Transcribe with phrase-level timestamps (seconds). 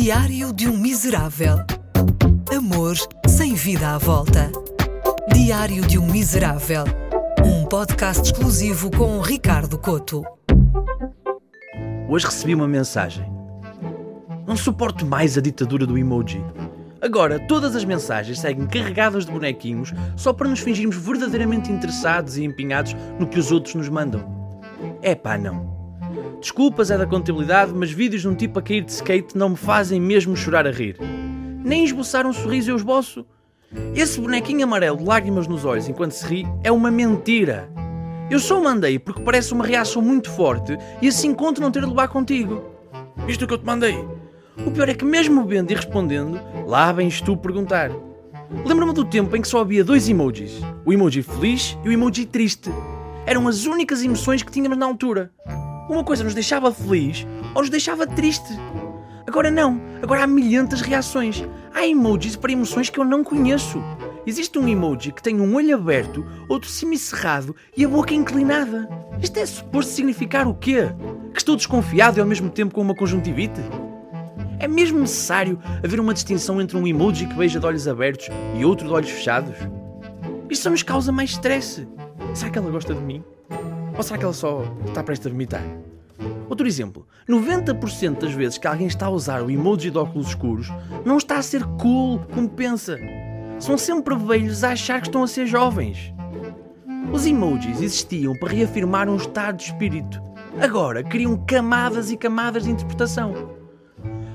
[0.00, 1.56] Diário de um Miserável.
[2.56, 2.94] Amor
[3.26, 4.48] sem vida à volta.
[5.34, 6.84] Diário de um Miserável.
[7.44, 10.22] Um podcast exclusivo com Ricardo Coto.
[12.08, 13.28] Hoje recebi uma mensagem.
[14.46, 16.40] Não suporto mais a ditadura do emoji.
[17.02, 22.44] Agora, todas as mensagens seguem carregadas de bonequinhos só para nos fingirmos verdadeiramente interessados e
[22.44, 24.24] empenhados no que os outros nos mandam.
[25.02, 25.77] É pá, não.
[26.40, 29.56] Desculpas é da contabilidade, mas vídeos de um tipo a cair de skate não me
[29.56, 30.96] fazem mesmo chorar a rir.
[31.64, 33.26] Nem esboçar um sorriso eu esboço.
[33.94, 37.68] Esse bonequinho amarelo de lágrimas nos olhos enquanto se ri é uma mentira.
[38.30, 41.80] Eu só o mandei porque parece uma reação muito forte e assim conto não ter
[41.80, 42.62] de levar contigo.
[43.26, 43.96] Isto que eu te mandei.
[44.64, 47.90] O pior é que mesmo vendo e respondendo, lá vens tu perguntar.
[48.64, 50.60] Lembro-me do tempo em que só havia dois emojis.
[50.84, 52.70] O emoji feliz e o emoji triste.
[53.26, 55.32] Eram as únicas emoções que tínhamos na altura.
[55.88, 58.52] Uma coisa nos deixava feliz ou nos deixava triste.
[59.26, 61.42] Agora não, agora há milhentas reações.
[61.74, 63.82] Há emojis para emoções que eu não conheço.
[64.26, 68.86] Existe um emoji que tem um olho aberto, outro semicerrado e a boca inclinada.
[69.22, 70.90] Isto é suposto significar o quê?
[71.32, 73.60] Que estou desconfiado e ao mesmo tempo com uma conjuntivite?
[74.58, 78.28] É mesmo necessário haver uma distinção entre um emoji que beija de olhos abertos
[78.58, 79.56] e outro de olhos fechados?
[80.50, 81.86] Isto só nos causa mais stress.
[82.34, 83.24] Será que ela gosta de mim?
[83.98, 85.64] Ou será que ela só está prestes a vomitar?
[86.48, 90.68] Outro exemplo: 90% das vezes que alguém está a usar o emoji de óculos escuros
[91.04, 92.96] não está a ser cool como pensa.
[93.58, 96.14] São sempre velhos a achar que estão a ser jovens.
[97.12, 100.22] Os emojis existiam para reafirmar um estado de espírito.
[100.60, 103.56] Agora criam camadas e camadas de interpretação.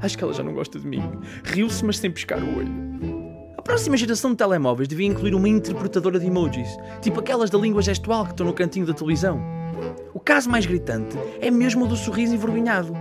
[0.00, 1.02] Acho que ela já não gosta de mim.
[1.42, 3.27] Riu-se, mas sem piscar o olho.
[3.68, 6.66] Próxima geração de telemóveis devia incluir uma interpretadora de emojis,
[7.02, 9.42] tipo aquelas da língua gestual que estão no cantinho da televisão.
[10.14, 12.94] O caso mais gritante é mesmo o do sorriso envergonhado.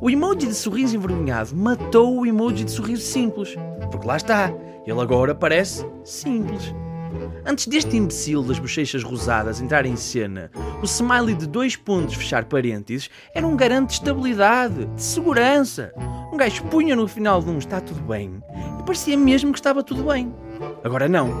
[0.00, 3.54] O emoji de sorriso envergonhado matou o emoji de sorriso simples.
[3.90, 4.50] Porque lá está,
[4.86, 6.74] ele agora parece simples.
[7.44, 10.50] Antes deste imbecil das bochechas rosadas entrar em cena,
[10.80, 15.92] o smiley de dois pontos fechar parênteses era um garante de estabilidade, de segurança.
[16.32, 18.42] Um gajo punha no final de um está tudo bem
[18.84, 20.34] parecia mesmo que estava tudo bem.
[20.82, 21.32] Agora não.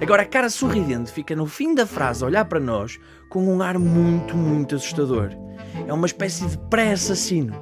[0.00, 2.98] Agora a cara sorridente fica no fim da frase a olhar para nós
[3.28, 5.30] com um ar muito, muito assustador.
[5.86, 7.54] É uma espécie de pré-assassino.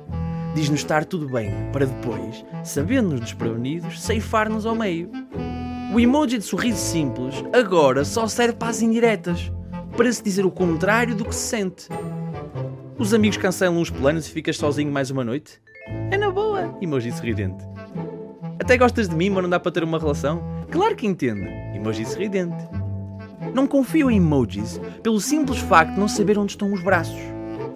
[0.54, 5.10] Diz-nos estar tudo bem, para depois, sabendo-nos desprevenidos, ceifar-nos ao meio.
[5.92, 9.52] O emoji de sorriso simples agora só serve para as indiretas,
[9.96, 11.88] para se dizer o contrário do que se sente.
[12.98, 15.60] Os amigos cancelam os planos e ficas sozinho mais uma noite?
[16.10, 17.73] É na boa, emoji sorridente.
[18.58, 20.42] Até gostas de mim, mas não dá para ter uma relação?
[20.70, 21.44] Claro que entendo.
[21.74, 22.64] Emoji sorridente.
[23.52, 27.20] Não confio em emojis pelo simples facto de não saber onde estão os braços.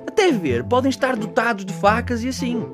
[0.06, 2.64] Até ver, podem estar dotados de facas e assim.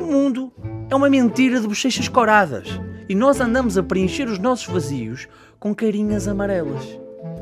[0.00, 0.52] O mundo
[0.90, 2.68] é uma mentira de bochechas coradas
[3.08, 6.98] e nós andamos a preencher os nossos vazios com carinhas amarelas.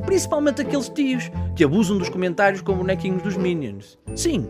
[0.07, 3.99] Principalmente aqueles tios que abusam dos comentários com bonequinhos dos Minions.
[4.15, 4.47] Sim,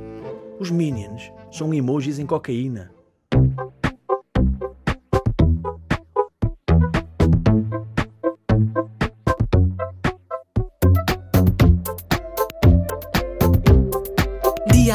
[0.59, 2.91] os Minions são emojis em cocaína.